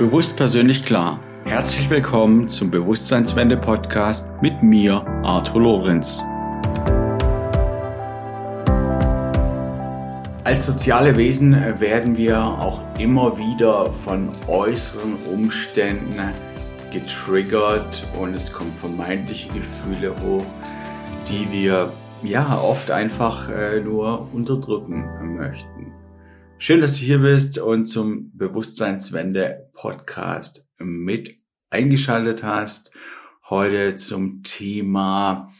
[0.00, 1.20] Bewusst persönlich klar.
[1.44, 6.22] Herzlich willkommen zum Bewusstseinswende Podcast mit mir, Arthur Lorenz.
[10.42, 16.18] Als soziale Wesen werden wir auch immer wieder von äußeren Umständen
[16.90, 20.46] getriggert und es kommen vermeintliche Gefühle hoch,
[21.28, 21.92] die wir
[22.22, 25.89] ja oft einfach äh, nur unterdrücken möchten.
[26.62, 31.38] Schön, dass du hier bist und zum Bewusstseinswende Podcast mit
[31.70, 32.92] eingeschaltet hast.
[33.48, 35.50] Heute zum Thema,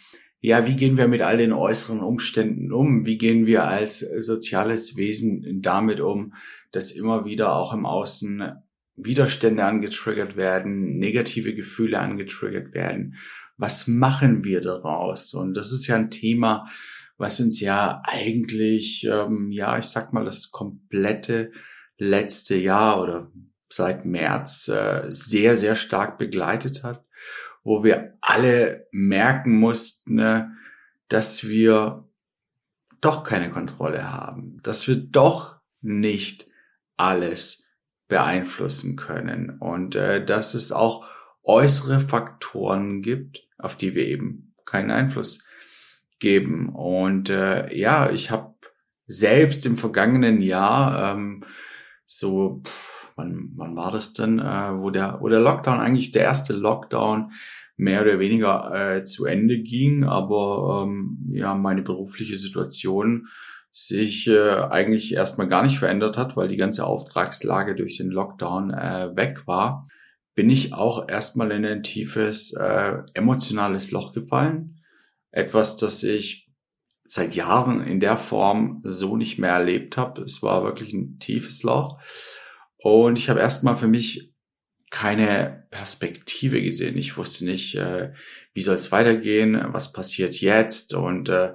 [0.41, 3.06] ja, wie gehen wir mit all den äußeren Umständen um?
[3.06, 6.34] Wie gehen wir als soziales Wesen damit um,
[6.70, 8.52] dass immer wieder auch im Außen
[8.96, 13.16] Widerstände angetriggert werden, negative Gefühle angetriggert werden?
[13.56, 15.32] Was machen wir daraus?
[15.32, 16.69] Und das ist ja ein Thema,
[17.20, 21.52] was uns ja eigentlich, ähm, ja, ich sag mal, das komplette
[21.98, 23.30] letzte Jahr oder
[23.69, 27.05] seit März äh, sehr, sehr stark begleitet hat,
[27.62, 30.47] wo wir alle merken mussten, äh,
[31.09, 32.09] dass wir
[33.03, 36.47] doch keine Kontrolle haben, dass wir doch nicht
[36.97, 37.69] alles
[38.09, 41.06] beeinflussen können und äh, dass es auch
[41.42, 45.44] äußere Faktoren gibt, auf die wir eben keinen Einfluss
[46.20, 46.68] geben.
[46.68, 48.54] Und äh, ja, ich habe
[49.06, 51.42] selbst im vergangenen Jahr ähm,
[52.06, 56.22] so, pff, wann, wann war das denn, äh, wo der, wo der Lockdown eigentlich der
[56.22, 57.32] erste Lockdown
[57.76, 63.28] mehr oder weniger äh, zu Ende ging, aber ähm, ja, meine berufliche Situation
[63.72, 68.70] sich äh, eigentlich erstmal gar nicht verändert hat, weil die ganze Auftragslage durch den Lockdown
[68.70, 69.88] äh, weg war,
[70.34, 74.80] bin ich auch erstmal in ein tiefes äh, emotionales Loch gefallen
[75.31, 76.50] etwas, das ich
[77.05, 80.22] seit Jahren in der Form so nicht mehr erlebt habe.
[80.22, 82.00] Es war wirklich ein tiefes Loch.
[82.77, 84.33] Und ich habe erstmal für mich
[84.91, 86.97] keine Perspektive gesehen.
[86.97, 88.12] Ich wusste nicht, äh,
[88.55, 90.95] wie soll es weitergehen, was passiert jetzt.
[90.95, 91.54] Und äh,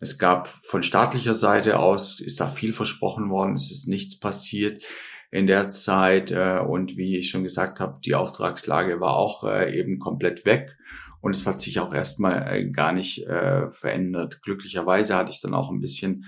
[0.00, 4.82] es gab von staatlicher Seite aus, ist da viel versprochen worden, es ist nichts passiert
[5.30, 6.30] in der Zeit.
[6.30, 10.76] Äh, und wie ich schon gesagt habe, die Auftragslage war auch äh, eben komplett weg.
[11.20, 14.42] Und es hat sich auch erstmal äh, gar nicht äh, verändert.
[14.42, 16.24] Glücklicherweise hatte ich dann auch ein bisschen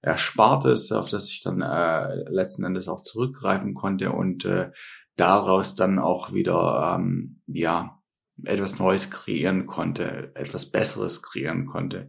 [0.00, 4.70] Erspartes, auf das ich dann äh, letzten Endes auch zurückgreifen konnte und äh,
[5.16, 7.98] daraus dann auch wieder ähm, ja
[8.44, 12.08] etwas Neues kreieren konnte, etwas Besseres kreieren konnte.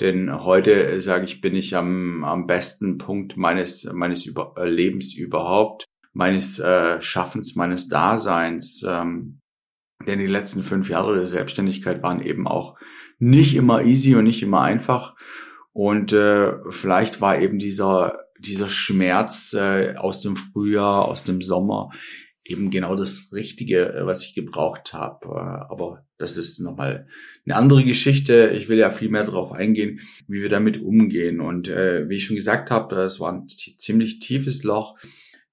[0.00, 5.84] Denn heute, sage ich, bin ich am, am besten Punkt meines, meines Über Lebens überhaupt,
[6.12, 8.84] meines äh, Schaffens, meines Daseins.
[8.86, 9.40] Ähm,
[10.06, 12.78] denn die letzten fünf Jahre der Selbstständigkeit waren eben auch
[13.18, 15.16] nicht immer easy und nicht immer einfach.
[15.72, 21.90] Und äh, vielleicht war eben dieser, dieser Schmerz äh, aus dem Frühjahr, aus dem Sommer
[22.48, 25.26] eben genau das Richtige, äh, was ich gebraucht habe.
[25.26, 27.06] Äh, aber das ist nochmal
[27.44, 28.52] eine andere Geschichte.
[28.56, 31.40] Ich will ja viel mehr darauf eingehen, wie wir damit umgehen.
[31.40, 34.98] Und äh, wie ich schon gesagt habe, es war ein ziemlich tiefes Loch.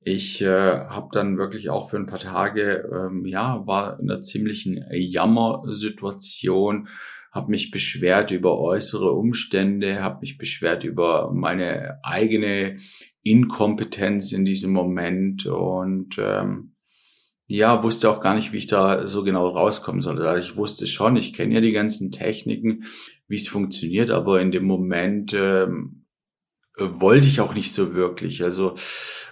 [0.07, 4.21] Ich äh, habe dann wirklich auch für ein paar Tage, ähm, ja, war in einer
[4.21, 6.89] ziemlichen Jammersituation,
[7.31, 12.77] habe mich beschwert über äußere Umstände, habe mich beschwert über meine eigene
[13.23, 16.75] Inkompetenz in diesem Moment und ähm,
[17.47, 20.21] ja, wusste auch gar nicht, wie ich da so genau rauskommen soll.
[20.21, 22.83] Also ich wusste schon, ich kenne ja die ganzen Techniken,
[23.27, 26.05] wie es funktioniert, aber in dem Moment ähm,
[26.77, 28.43] wollte ich auch nicht so wirklich.
[28.43, 28.75] Also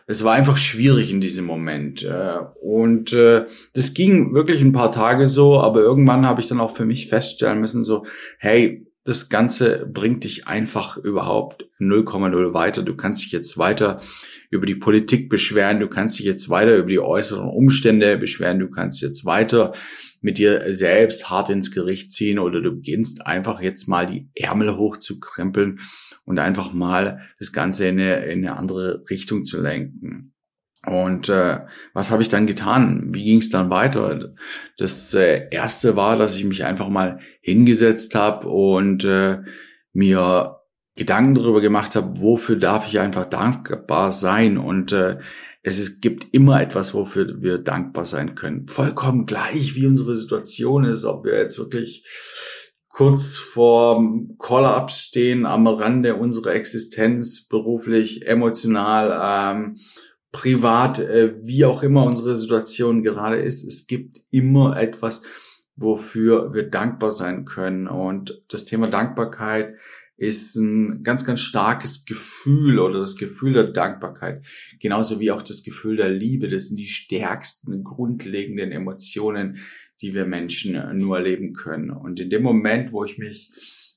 [0.07, 2.03] es war einfach schwierig in diesem Moment.
[2.03, 6.59] Äh, und äh, das ging wirklich ein paar Tage so, aber irgendwann habe ich dann
[6.59, 8.05] auch für mich feststellen müssen, so,
[8.37, 12.83] hey, das Ganze bringt dich einfach überhaupt 0,0 weiter.
[12.83, 13.99] Du kannst dich jetzt weiter
[14.49, 18.69] über die Politik beschweren, du kannst dich jetzt weiter über die äußeren Umstände beschweren, du
[18.69, 19.73] kannst jetzt weiter
[20.23, 24.77] mit dir selbst hart ins Gericht ziehen oder du beginnst einfach jetzt mal die Ärmel
[24.77, 25.81] hochzukrempeln
[26.23, 30.33] und einfach mal das Ganze in eine, in eine andere Richtung zu lenken.
[30.85, 31.59] Und äh,
[31.93, 33.13] was habe ich dann getan?
[33.13, 34.33] Wie ging es dann weiter?
[34.77, 39.39] Das äh, erste war, dass ich mich einfach mal hingesetzt habe und äh,
[39.93, 40.59] mir
[40.95, 45.19] Gedanken darüber gemacht habe, wofür darf ich einfach dankbar sein und äh,
[45.63, 48.67] es ist, gibt immer etwas, wofür wir dankbar sein können.
[48.67, 52.05] Vollkommen gleich, wie unsere Situation ist, ob wir jetzt wirklich
[52.89, 54.03] kurz vor
[54.37, 59.77] Call-up stehen, am Rande unserer Existenz, beruflich, emotional, ähm,
[60.31, 63.63] privat, äh, wie auch immer unsere Situation gerade ist.
[63.63, 65.23] Es gibt immer etwas,
[65.75, 67.87] wofür wir dankbar sein können.
[67.87, 69.75] Und das Thema Dankbarkeit
[70.17, 74.45] ist ein ganz, ganz starkes Gefühl oder das Gefühl der Dankbarkeit.
[74.79, 76.47] Genauso wie auch das Gefühl der Liebe.
[76.47, 79.57] Das sind die stärksten, grundlegenden Emotionen,
[80.01, 81.89] die wir Menschen nur erleben können.
[81.89, 83.51] Und in dem Moment, wo ich mich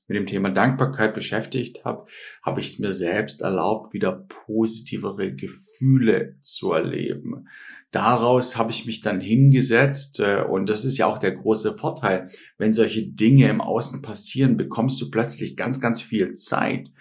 [0.07, 2.07] mit dem Thema Dankbarkeit beschäftigt habe,
[2.41, 7.47] habe ich es mir selbst erlaubt, wieder positivere Gefühle zu erleben.
[7.91, 12.29] Daraus habe ich mich dann hingesetzt äh, und das ist ja auch der große Vorteil.
[12.57, 16.91] Wenn solche Dinge im Außen passieren, bekommst du plötzlich ganz, ganz viel Zeit.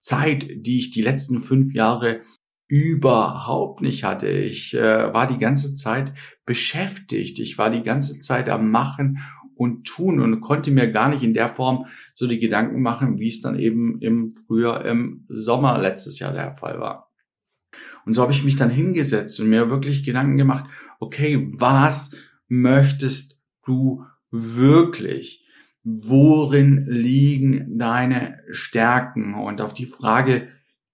[0.00, 2.20] Zeit, die ich die letzten fünf Jahre
[2.68, 4.28] überhaupt nicht hatte.
[4.28, 6.12] Ich äh, war die ganze Zeit
[6.44, 7.38] beschäftigt.
[7.38, 9.20] Ich war die ganze Zeit am Machen
[9.56, 13.28] und Tun und konnte mir gar nicht in der Form so die Gedanken machen, wie
[13.28, 17.13] es dann eben im Frühjahr, im Sommer letztes Jahr der Fall war.
[18.04, 20.64] Und so habe ich mich dann hingesetzt und mir wirklich Gedanken gemacht,
[21.00, 22.16] okay, was
[22.48, 25.46] möchtest du wirklich?
[25.82, 29.34] Worin liegen deine Stärken?
[29.34, 30.48] Und auf die Frage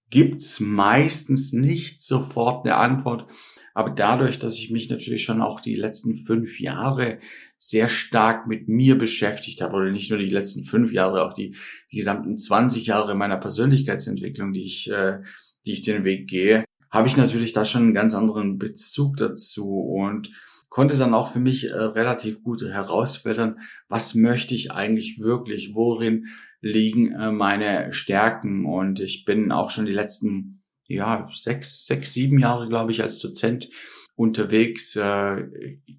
[0.09, 3.27] gibt's meistens nicht sofort eine Antwort.
[3.73, 7.19] Aber dadurch, dass ich mich natürlich schon auch die letzten fünf Jahre
[7.57, 11.55] sehr stark mit mir beschäftigt habe, oder nicht nur die letzten fünf Jahre, auch die,
[11.91, 15.19] die gesamten 20 Jahre meiner Persönlichkeitsentwicklung, die ich, äh,
[15.65, 19.79] die ich den Weg gehe, habe ich natürlich da schon einen ganz anderen Bezug dazu
[19.79, 20.29] und
[20.69, 26.27] konnte dann auch für mich äh, relativ gut herausfiltern, was möchte ich eigentlich wirklich, worin
[26.61, 28.65] liegen äh, meine Stärken.
[28.65, 33.19] Und ich bin auch schon die letzten ja sechs, sechs, sieben Jahre, glaube ich, als
[33.19, 33.69] Dozent
[34.15, 35.47] unterwegs, äh,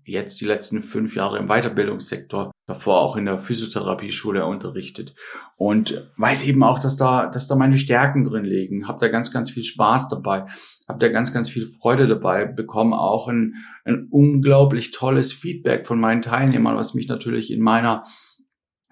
[0.05, 5.15] jetzt die letzten fünf Jahre im Weiterbildungssektor, davor auch in der Physiotherapieschule unterrichtet.
[5.57, 8.89] Und weiß eben auch, dass da, dass da meine Stärken drin liegen.
[8.89, 10.47] Hab da ganz, ganz viel Spaß dabei,
[10.89, 13.55] hab da ganz, ganz viel Freude dabei, bekomme auch ein,
[13.85, 18.05] ein unglaublich tolles Feedback von meinen Teilnehmern, was mich natürlich in meiner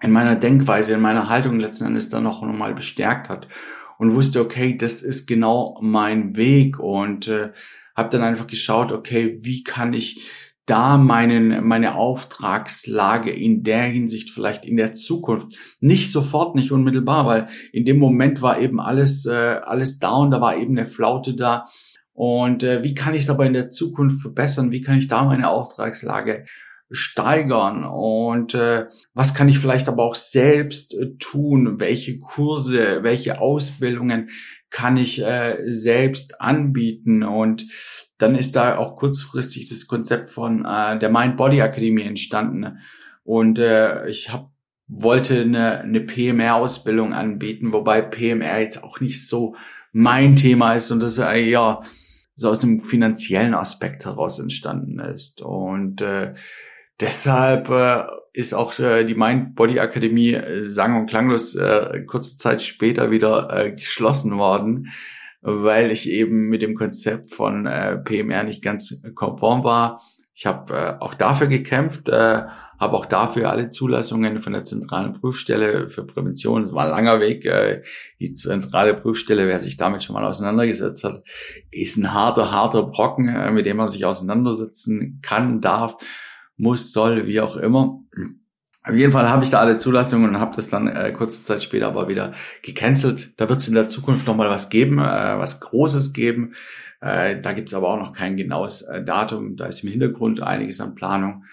[0.01, 3.47] in meiner Denkweise, in meiner Haltung letzten Endes dann noch einmal bestärkt hat.
[3.97, 6.79] Und wusste, okay, das ist genau mein Weg.
[6.79, 7.51] Und äh,
[7.95, 10.27] habe dann einfach geschaut, okay, wie kann ich
[10.71, 17.25] da meinen, meine Auftragslage in der Hinsicht vielleicht in der Zukunft nicht sofort, nicht unmittelbar,
[17.25, 21.35] weil in dem Moment war eben alles, äh, alles down, da war eben eine Flaute
[21.35, 21.65] da.
[22.13, 24.71] Und äh, wie kann ich es aber in der Zukunft verbessern?
[24.71, 26.45] Wie kann ich da meine Auftragslage
[26.89, 33.39] steigern und äh, was kann ich vielleicht aber auch selbst äh, tun, welche Kurse, welche
[33.39, 34.29] Ausbildungen
[34.71, 37.23] kann ich äh, selbst anbieten.
[37.23, 37.67] Und
[38.17, 42.79] dann ist da auch kurzfristig das Konzept von äh, der Mind Body Akademie entstanden.
[43.23, 44.49] Und äh, ich habe
[44.91, 49.55] wollte eine, eine PMR-Ausbildung anbieten, wobei PMR jetzt auch nicht so
[49.93, 51.81] mein Thema ist und das äh, ja
[52.35, 55.41] so aus dem finanziellen Aspekt heraus entstanden ist.
[55.41, 56.33] Und äh,
[57.01, 62.37] Deshalb äh, ist auch äh, die Mind Body Akademie äh, sang- und klanglos äh, kurze
[62.37, 64.91] Zeit später wieder äh, geschlossen worden,
[65.41, 70.01] weil ich eben mit dem Konzept von äh, PMR nicht ganz konform war.
[70.35, 72.43] Ich habe äh, auch dafür gekämpft, äh,
[72.79, 76.65] habe auch dafür alle Zulassungen von der zentralen Prüfstelle für Prävention.
[76.65, 77.45] Das war ein langer Weg.
[77.45, 77.81] Äh,
[78.19, 81.23] die zentrale Prüfstelle, wer sich damit schon mal auseinandergesetzt hat,
[81.71, 85.97] ist ein harter, harter Brocken, äh, mit dem man sich auseinandersetzen kann, darf
[86.61, 87.99] muss, soll, wie auch immer.
[88.83, 91.61] Auf jeden Fall habe ich da alle Zulassungen und habe das dann äh, kurze Zeit
[91.61, 93.39] später aber wieder gecancelt.
[93.39, 96.53] Da wird es in der Zukunft nochmal was geben, äh, was Großes geben.
[96.99, 99.55] Äh, da gibt es aber auch noch kein genaues äh, Datum.
[99.55, 101.43] Da ist im Hintergrund einiges an Planung.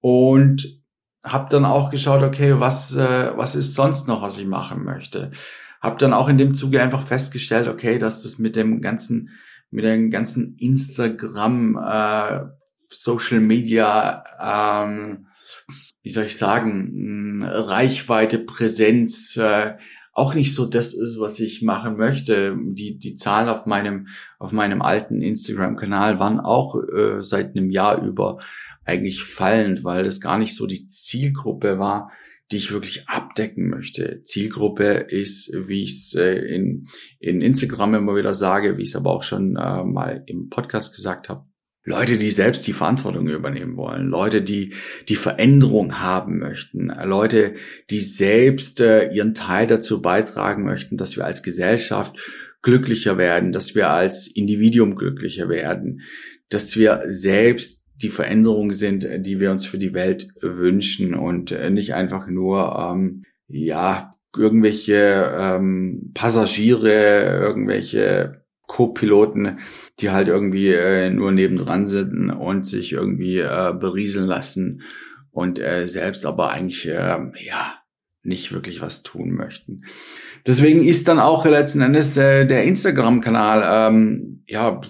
[0.00, 0.82] Und
[1.22, 5.32] habe dann auch geschaut, okay, was, äh, was ist sonst noch, was ich machen möchte.
[5.80, 9.30] Habe dann auch in dem Zuge einfach festgestellt, okay, dass das mit dem ganzen,
[9.70, 12.40] mit dem ganzen Instagram äh,
[12.88, 15.26] Social Media, ähm,
[16.02, 19.74] wie soll ich sagen, Reichweite, Präsenz, äh,
[20.12, 22.56] auch nicht so das ist, was ich machen möchte.
[22.62, 28.02] Die, die Zahlen auf meinem, auf meinem alten Instagram-Kanal waren auch äh, seit einem Jahr
[28.02, 28.38] über
[28.86, 32.10] eigentlich fallend, weil das gar nicht so die Zielgruppe war,
[32.50, 34.22] die ich wirklich abdecken möchte.
[34.22, 36.86] Zielgruppe ist, wie ich es äh, in,
[37.18, 40.94] in Instagram immer wieder sage, wie ich es aber auch schon äh, mal im Podcast
[40.94, 41.44] gesagt habe,
[41.86, 44.74] Leute, die selbst die Verantwortung übernehmen wollen, Leute, die
[45.08, 47.54] die Veränderung haben möchten, Leute,
[47.90, 52.18] die selbst äh, ihren Teil dazu beitragen möchten, dass wir als Gesellschaft
[52.60, 56.00] glücklicher werden, dass wir als Individuum glücklicher werden,
[56.48, 61.70] dass wir selbst die Veränderung sind, die wir uns für die Welt wünschen und äh,
[61.70, 69.58] nicht einfach nur ähm, ja irgendwelche ähm, Passagiere, irgendwelche Co-Piloten,
[70.00, 74.82] die halt irgendwie äh, nur nebendran sind und sich irgendwie äh, berieseln lassen
[75.30, 77.74] und äh, selbst aber eigentlich äh, ja
[78.22, 79.84] nicht wirklich was tun möchten.
[80.46, 84.80] Deswegen ist dann auch letzten Endes äh, der Instagram-Kanal ähm, ja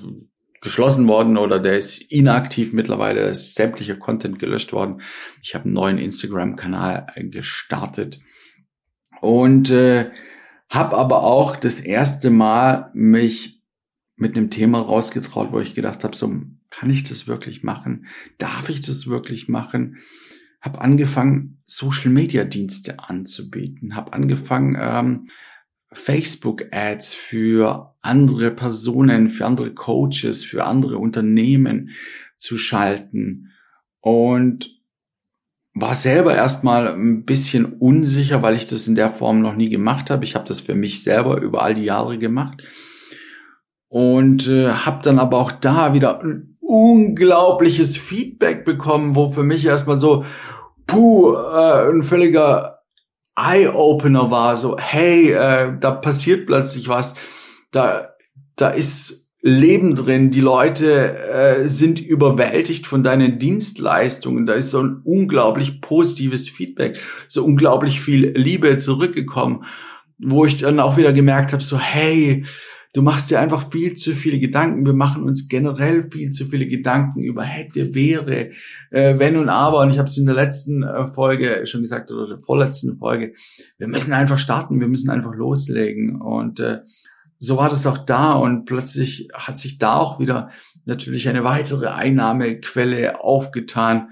[0.63, 5.01] geschlossen worden oder der ist inaktiv mittlerweile, da ist sämtlicher Content gelöscht worden.
[5.43, 8.21] Ich habe einen neuen Instagram-Kanal gestartet
[9.21, 10.11] und äh,
[10.69, 13.56] habe aber auch das erste Mal mich
[14.17, 16.33] mit einem Thema rausgetraut, wo ich gedacht habe, so
[16.71, 18.07] kann ich das wirklich machen?
[18.39, 19.99] Darf ich das wirklich machen?
[20.61, 25.29] Habe angefangen, Social-Media-Dienste anzubieten, habe angefangen, ähm,
[25.93, 31.91] Facebook-Ads für andere Personen, für andere Coaches, für andere Unternehmen
[32.37, 33.53] zu schalten
[34.01, 34.75] und
[35.75, 40.09] war selber erstmal ein bisschen unsicher, weil ich das in der Form noch nie gemacht
[40.11, 40.25] habe.
[40.25, 42.63] Ich habe das für mich selber über all die Jahre gemacht
[43.89, 49.65] und äh, habe dann aber auch da wieder ein unglaubliches Feedback bekommen, wo für mich
[49.65, 50.25] erstmal so
[50.87, 52.81] puh äh, ein völliger
[53.37, 57.15] Eye-Opener war, so, hey, äh, da passiert plötzlich was,
[57.71, 58.15] da,
[58.57, 64.83] da ist Leben drin, die Leute äh, sind überwältigt von deinen Dienstleistungen, da ist so
[64.83, 69.65] ein unglaublich positives Feedback, so unglaublich viel Liebe zurückgekommen,
[70.19, 72.45] wo ich dann auch wieder gemerkt habe, so, hey,
[72.97, 74.87] Du machst dir einfach viel zu viele Gedanken.
[74.87, 78.53] Wir machen uns generell viel zu viele Gedanken über hätte, wäre,
[78.91, 79.81] äh, wenn und aber.
[79.81, 83.35] Und ich habe es in der letzten äh, Folge schon gesagt oder der vorletzten Folge.
[83.77, 84.81] Wir müssen einfach starten.
[84.81, 86.23] Wir müssen einfach loslegen.
[86.23, 86.79] Und äh,
[87.39, 88.33] so war das auch da.
[88.33, 90.49] Und plötzlich hat sich da auch wieder
[90.87, 94.09] natürlich eine weitere Einnahmequelle aufgetan,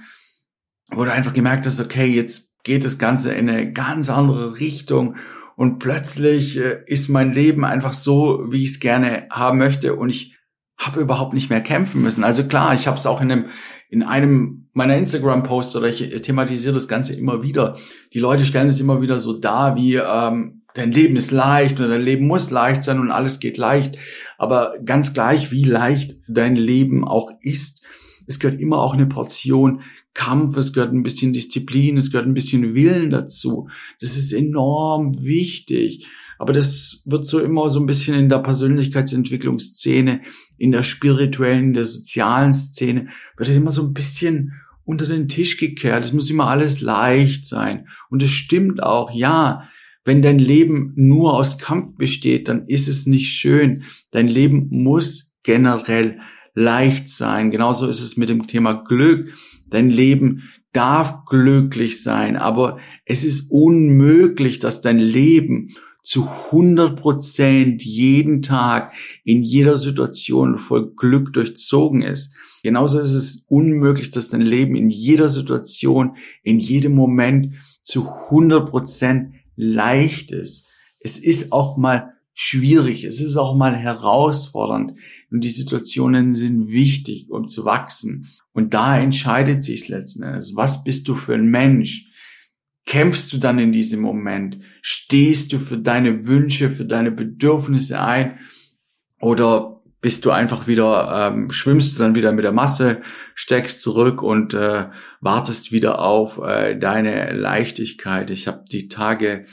[0.91, 5.17] wo du einfach gemerkt hast, okay, jetzt geht das Ganze in eine ganz andere Richtung
[5.57, 10.09] und plötzlich äh, ist mein Leben einfach so, wie ich es gerne haben möchte und
[10.09, 10.37] ich
[10.77, 12.25] habe überhaupt nicht mehr kämpfen müssen.
[12.25, 13.47] Also klar, ich habe es auch in einem
[13.91, 17.77] in einem meiner Instagram-Posts oder ich thematisiere das Ganze immer wieder.
[18.13, 21.91] Die Leute stellen es immer wieder so dar, wie ähm, dein Leben ist leicht oder
[21.91, 23.97] dein Leben muss leicht sein und alles geht leicht.
[24.37, 27.87] Aber ganz gleich, wie leicht dein Leben auch ist,
[28.27, 29.83] es gehört immer auch eine Portion
[30.14, 33.68] Kampf, es gehört ein bisschen Disziplin, es gehört ein bisschen Willen dazu.
[34.00, 36.06] Das ist enorm wichtig.
[36.38, 40.23] Aber das wird so immer so ein bisschen in der Persönlichkeitsentwicklungsszene,
[40.56, 44.52] in der spirituellen, in der sozialen Szene, wird es immer so ein bisschen
[44.85, 46.04] unter den Tisch gekehrt.
[46.04, 47.88] Es muss immer alles leicht sein.
[48.11, 49.68] Und es stimmt auch, ja,
[50.04, 53.85] wenn dein Leben nur aus Kampf besteht, dann ist es nicht schön.
[54.11, 56.21] Dein Leben muss generell
[56.54, 57.50] leicht sein.
[57.50, 59.33] Genauso ist es mit dem Thema Glück.
[59.75, 65.71] Dein Leben darf glücklich sein, aber es ist unmöglich, dass dein Leben
[66.04, 68.93] zu 100 Prozent jeden Tag
[69.25, 72.35] in jeder Situation voll Glück durchzogen ist.
[72.62, 78.71] Genauso ist es unmöglich, dass dein Leben in jeder Situation, in jedem Moment zu 100
[78.71, 80.69] Prozent leicht ist.
[81.00, 84.95] Es ist auch mal schwierig, es ist auch mal herausfordernd.
[85.35, 88.29] Und die Situationen sind wichtig, um zu wachsen.
[88.53, 90.55] Und da entscheidet sich letzten Endes.
[90.55, 92.07] Was bist du für ein Mensch?
[92.87, 94.61] Kämpfst du dann in diesem Moment?
[94.81, 98.38] Stehst du für deine Wünsche, für deine Bedürfnisse ein?
[99.21, 103.03] Oder bist du einfach wieder, ähm, schwimmst du dann wieder mit der Masse,
[103.35, 104.85] steckst zurück und äh,
[105.21, 108.31] wartest wieder auf äh, deine Leichtigkeit.
[108.31, 109.47] Ich habe die Tage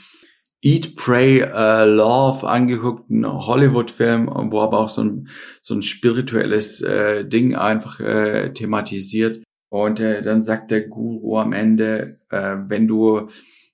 [0.64, 5.28] Eat, Pray, uh, Love angeguckt, ein Hollywood-Film, wo aber auch so ein,
[5.60, 9.42] so ein spirituelles äh, Ding einfach äh, thematisiert.
[9.70, 13.28] Und äh, dann sagt der Guru am Ende, äh, wenn du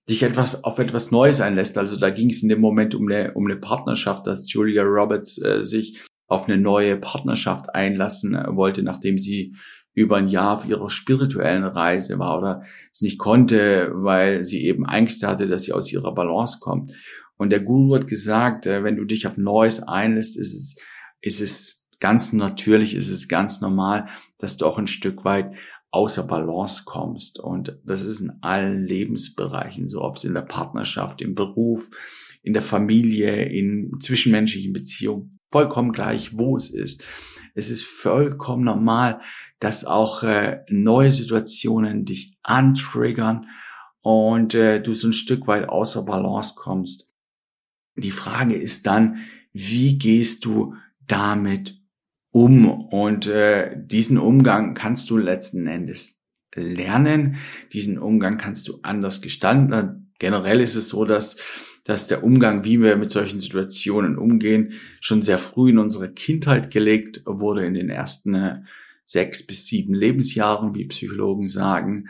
[0.09, 3.35] dich etwas auf etwas Neues einlässt, also da ging es in dem Moment um eine,
[3.35, 8.83] um eine Partnerschaft, dass Julia Roberts äh, sich auf eine neue Partnerschaft einlassen äh, wollte,
[8.83, 9.57] nachdem sie
[9.99, 12.63] über ein Jahr auf ihrer spirituellen Reise war oder
[12.93, 16.93] es nicht konnte, weil sie eben Angst hatte, dass sie aus ihrer Balance kommt.
[17.37, 20.77] Und der Guru hat gesagt, äh, wenn du dich auf Neues einlässt, ist es,
[21.21, 25.53] ist es ganz natürlich, ist es ganz normal, dass du auch ein Stück weit
[25.91, 27.41] außer Balance kommst.
[27.41, 31.91] Und das ist in allen Lebensbereichen so, ob es in der Partnerschaft, im Beruf,
[32.43, 37.03] in der Familie, in zwischenmenschlichen Beziehungen, vollkommen gleich, wo es ist.
[37.55, 39.21] Es ist vollkommen normal,
[39.61, 43.47] dass auch äh, neue Situationen dich antriggern
[44.01, 47.13] und äh, du so ein Stück weit außer Balance kommst.
[47.97, 49.19] Die Frage ist dann,
[49.53, 50.75] wie gehst du
[51.07, 51.81] damit
[52.31, 52.71] um?
[52.71, 57.37] Und äh, diesen Umgang kannst du letzten Endes lernen.
[57.73, 60.13] Diesen Umgang kannst du anders gestalten.
[60.19, 61.39] Generell ist es so, dass
[61.89, 66.71] dass der Umgang, wie wir mit solchen Situationen umgehen, schon sehr früh in unsere Kindheit
[66.71, 68.61] gelegt wurde, in den ersten äh,
[69.09, 72.09] sechs bis sieben Lebensjahren, wie Psychologen sagen.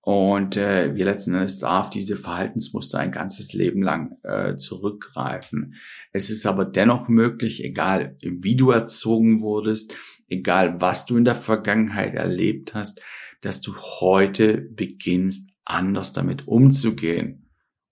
[0.00, 5.76] Und äh, wir letzten Endes darf diese Verhaltensmuster ein ganzes Leben lang äh, zurückgreifen.
[6.12, 9.94] Es ist aber dennoch möglich, egal wie du erzogen wurdest,
[10.28, 13.00] egal was du in der Vergangenheit erlebt hast,
[13.42, 17.48] dass du heute beginnst, anders damit umzugehen.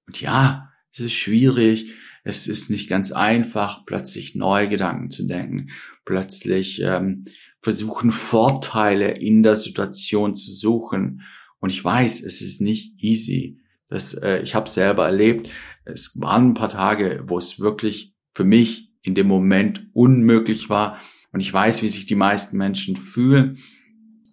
[0.09, 5.71] Und ja, es ist schwierig, es ist nicht ganz einfach, plötzlich neue Gedanken zu denken,
[6.05, 7.27] plötzlich ähm,
[7.61, 11.23] versuchen Vorteile in der Situation zu suchen
[11.61, 13.61] und ich weiß, es ist nicht easy.
[13.89, 15.51] Das, äh, ich habe selber erlebt.
[15.85, 20.99] Es waren ein paar Tage, wo es wirklich für mich in dem Moment unmöglich war.
[21.33, 23.59] Und ich weiß, wie sich die meisten Menschen fühlen.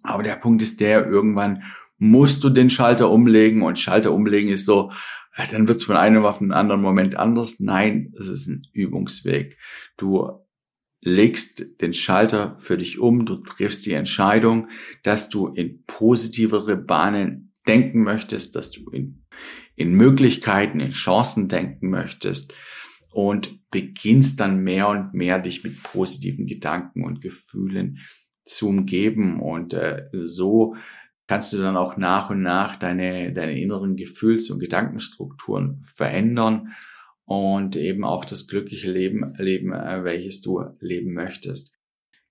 [0.02, 1.62] Aber der Punkt ist der, irgendwann
[1.98, 4.92] musst du den Schalter umlegen und Schalter umlegen ist so,
[5.50, 7.60] dann wird es von einem auf einen anderen Moment anders.
[7.60, 9.56] Nein, es ist ein Übungsweg.
[9.96, 10.28] Du
[11.00, 14.68] legst den Schalter für dich um, du triffst die Entscheidung,
[15.02, 19.24] dass du in positivere Bahnen denken möchtest, dass du in,
[19.76, 22.54] in Möglichkeiten, in Chancen denken möchtest
[23.10, 27.98] und beginnst dann mehr und mehr dich mit positiven Gedanken und Gefühlen
[28.44, 29.40] zu umgeben.
[29.40, 30.74] Und äh, so
[31.26, 36.74] kannst du dann auch nach und nach deine, deine inneren Gefühls- und Gedankenstrukturen verändern
[37.28, 41.76] und eben auch das glückliche Leben leben, äh, welches du leben möchtest.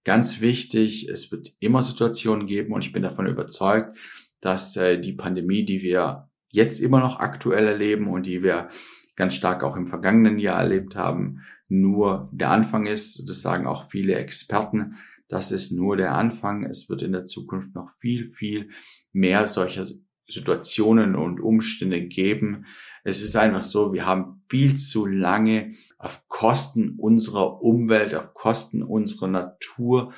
[0.03, 3.95] Ganz wichtig, es wird immer Situationen geben und ich bin davon überzeugt,
[4.41, 8.69] dass äh, die Pandemie, die wir jetzt immer noch aktuell erleben und die wir
[9.15, 13.29] ganz stark auch im vergangenen Jahr erlebt haben, nur der Anfang ist.
[13.29, 14.95] Das sagen auch viele Experten.
[15.27, 16.63] Das ist nur der Anfang.
[16.63, 18.71] Es wird in der Zukunft noch viel, viel
[19.13, 19.85] mehr solcher
[20.27, 22.65] Situationen und Umstände geben.
[23.07, 28.83] Es ist einfach so, wir haben viel zu lange auf Kosten unserer Umwelt, auf Kosten
[28.83, 30.11] unserer Natur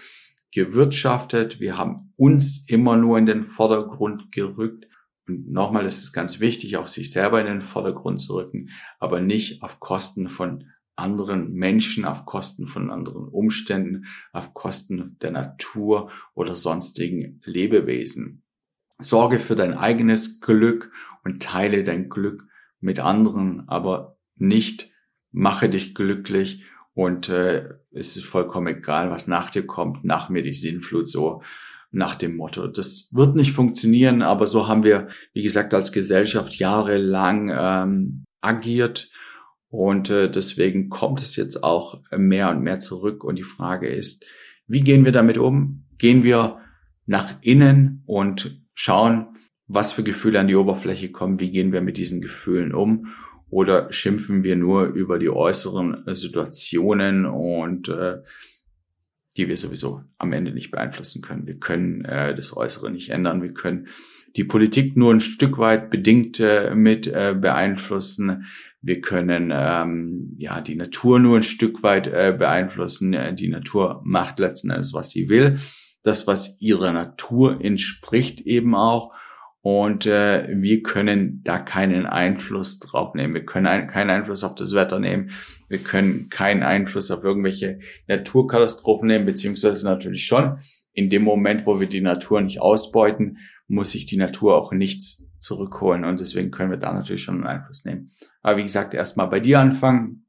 [0.52, 1.60] gewirtschaftet.
[1.60, 4.88] Wir haben uns immer nur in den Vordergrund gerückt.
[5.28, 9.22] Und nochmal, es ist ganz wichtig, auch sich selber in den Vordergrund zu rücken, aber
[9.22, 10.66] nicht auf Kosten von
[10.96, 18.42] anderen Menschen, auf Kosten von anderen Umständen, auf Kosten der Natur oder sonstigen Lebewesen.
[18.98, 20.92] Sorge für dein eigenes Glück
[21.24, 22.49] und teile dein Glück
[22.80, 24.92] mit anderen, aber nicht
[25.32, 30.44] mache dich glücklich und äh, es ist vollkommen egal, was nach dir kommt, nach mir
[30.44, 31.42] die Sinnflut so
[31.92, 32.68] nach dem Motto.
[32.68, 39.10] Das wird nicht funktionieren, aber so haben wir, wie gesagt, als Gesellschaft jahrelang ähm, agiert
[39.70, 44.26] und äh, deswegen kommt es jetzt auch mehr und mehr zurück und die Frage ist,
[44.68, 45.86] wie gehen wir damit um?
[45.98, 46.60] Gehen wir
[47.06, 49.29] nach innen und schauen,
[49.70, 53.08] was für Gefühle an die Oberfläche kommen, wie gehen wir mit diesen Gefühlen um
[53.50, 58.18] oder schimpfen wir nur über die äußeren äh, Situationen und äh,
[59.38, 61.48] die wir sowieso am Ende nicht beeinflussen können.
[61.48, 63.42] Wir können äh, das Äußere nicht ändern.
[63.42, 63.88] Wir können
[64.36, 68.46] die Politik nur ein Stück weit bedingt äh, mit äh, beeinflussen.
[68.82, 73.16] Wir können ähm, ja die Natur nur ein Stück weit äh, beeinflussen.
[73.36, 75.58] Die Natur macht letzten Endes, was sie will
[76.04, 79.14] das, was ihrer Natur entspricht eben auch.
[79.72, 83.36] Und äh, wir können da keinen Einfluss drauf nehmen.
[83.36, 85.30] Wir können ein, keinen Einfluss auf das Wetter nehmen.
[85.68, 87.78] Wir können keinen Einfluss auf irgendwelche
[88.08, 90.58] Naturkatastrophen nehmen, beziehungsweise natürlich schon.
[90.92, 95.30] In dem Moment, wo wir die Natur nicht ausbeuten, muss sich die Natur auch nichts
[95.38, 96.04] zurückholen.
[96.04, 98.10] Und deswegen können wir da natürlich schon einen Einfluss nehmen.
[98.42, 100.26] Aber wie gesagt, erstmal bei dir anfangen.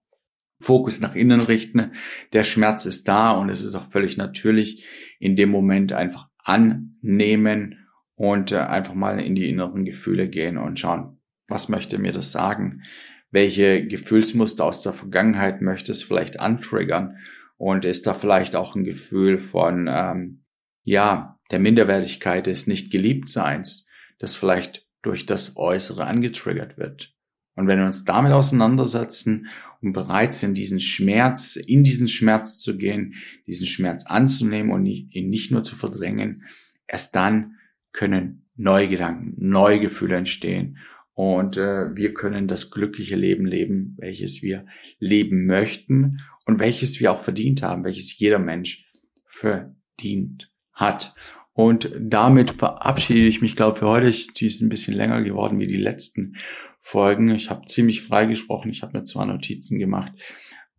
[0.63, 1.93] Fokus nach innen richten.
[2.35, 4.85] Der Schmerz ist da und es ist auch völlig natürlich,
[5.19, 7.80] in dem Moment einfach annehmen
[8.21, 11.17] und äh, einfach mal in die inneren Gefühle gehen und schauen,
[11.49, 12.83] was möchte mir das sagen?
[13.31, 17.17] Welche Gefühlsmuster aus der Vergangenheit möchte es vielleicht antriggern?
[17.57, 20.45] Und ist da vielleicht auch ein Gefühl von, ähm,
[20.83, 27.15] ja, der Minderwertigkeit des Nicht-Geliebtseins, das vielleicht durch das Äußere angetriggert wird?
[27.55, 29.47] Und wenn wir uns damit auseinandersetzen
[29.81, 33.15] und bereit sind, diesen Schmerz, in diesen Schmerz zu gehen,
[33.47, 36.45] diesen Schmerz anzunehmen und ihn nicht nur zu verdrängen,
[36.87, 37.57] erst dann
[37.93, 40.79] können neue Gedanken, neue Gefühle entstehen
[41.21, 44.65] und äh, wir können das glückliche Leben leben, welches wir
[44.99, 48.91] leben möchten und welches wir auch verdient haben, welches jeder Mensch
[49.27, 51.15] verdient hat.
[51.53, 54.11] Und damit verabschiede ich mich, glaube ich, für heute.
[54.11, 56.37] Die ist ein bisschen länger geworden wie die letzten
[56.81, 57.29] Folgen.
[57.35, 58.71] Ich habe ziemlich frei gesprochen.
[58.71, 60.13] Ich habe mir zwar Notizen gemacht,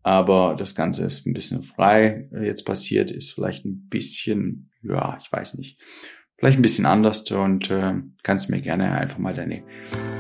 [0.02, 5.32] aber das Ganze ist ein bisschen frei jetzt passiert, ist vielleicht ein bisschen, ja, ich
[5.32, 5.80] weiß nicht,
[6.42, 9.62] vielleicht ein bisschen anders und äh, kannst mir gerne einfach mal deine,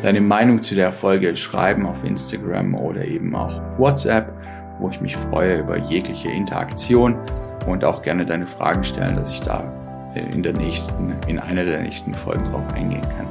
[0.03, 4.31] deine Meinung zu der Folge schreiben auf Instagram oder eben auch auf WhatsApp,
[4.79, 7.17] wo ich mich freue über jegliche Interaktion
[7.65, 9.63] und auch gerne deine Fragen stellen, dass ich da
[10.15, 13.25] in der nächsten, in einer der nächsten Folgen drauf eingehen kann.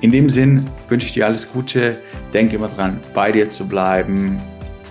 [0.00, 1.98] In dem Sinn wünsche ich dir alles Gute.
[2.32, 4.38] Denke immer dran, bei dir zu bleiben.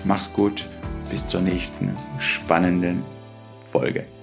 [0.03, 0.67] Mach's gut.
[1.09, 3.01] Bis zur nächsten spannenden
[3.71, 4.16] Folge.